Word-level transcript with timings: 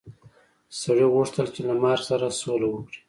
سړي 0.81 1.05
غوښتل 1.13 1.45
چې 1.55 1.61
له 1.67 1.73
مار 1.83 1.99
سره 2.09 2.25
سوله 2.41 2.67
وکړي. 2.69 2.97